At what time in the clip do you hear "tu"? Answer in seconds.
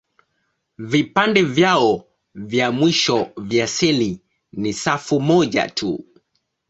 5.69-6.05